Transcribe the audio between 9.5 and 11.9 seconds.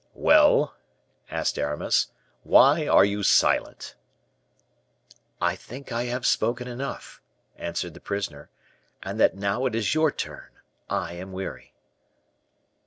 it is your turn. I am weary."